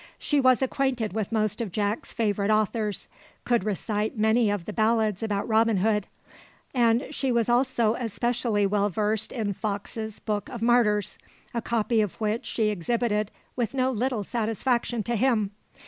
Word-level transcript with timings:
She 0.17 0.39
was 0.41 0.63
acquainted 0.63 1.13
with 1.13 1.31
most 1.31 1.61
of 1.61 1.71
Jack's 1.71 2.11
favourite 2.11 2.49
authors; 2.49 3.07
could 3.45 3.63
recite 3.63 4.17
many 4.17 4.49
of 4.49 4.65
the 4.65 4.73
ballads 4.73 5.21
about 5.21 5.47
Robin 5.47 5.77
Hood; 5.77 6.07
and 6.73 7.05
she 7.11 7.31
was 7.31 7.47
also 7.47 7.93
especially 7.93 8.65
well 8.65 8.89
versed 8.89 9.31
in 9.31 9.53
Foxe's 9.53 10.19
"Book 10.19 10.49
of 10.49 10.59
Martyrs," 10.63 11.19
a 11.53 11.61
copy 11.61 12.01
of 12.01 12.19
which 12.19 12.47
she 12.47 12.69
exhibited 12.69 13.29
with 13.55 13.75
no 13.75 13.91
little 13.91 14.23
satisfaction 14.23 15.03
to 15.03 15.15
him. 15.15 15.51